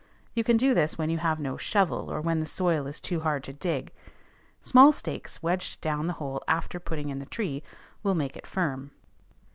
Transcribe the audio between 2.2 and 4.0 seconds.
when the soil is too hard to dig.